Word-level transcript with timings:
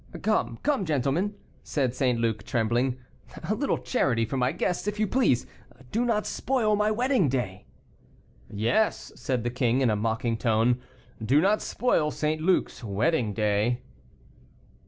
"Come, 0.23 0.57
come, 0.63 0.83
gentlemen," 0.83 1.35
said 1.61 1.93
St. 1.93 2.17
Luc, 2.19 2.41
trembling, 2.43 2.97
"a 3.47 3.53
little 3.53 3.77
charity 3.77 4.25
for 4.25 4.35
my 4.35 4.51
guests, 4.51 4.87
if 4.87 4.99
you 4.99 5.05
please; 5.05 5.45
do 5.91 6.05
not 6.05 6.25
spoil 6.25 6.75
my 6.75 6.89
wedding 6.89 7.29
day." 7.29 7.67
"Yes," 8.49 9.11
said 9.15 9.43
the 9.43 9.51
king, 9.51 9.79
in 9.81 9.91
a 9.91 9.95
mocking 9.95 10.37
tone; 10.37 10.81
"do 11.23 11.39
not 11.39 11.61
spoil 11.61 12.09
St. 12.09 12.41
Luc's 12.41 12.83
wedding 12.83 13.31
day." 13.33 13.83